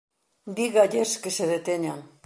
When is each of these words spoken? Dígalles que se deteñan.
Dígalles 0.57 1.09
que 1.21 1.31
se 1.37 1.45
deteñan. 1.53 1.99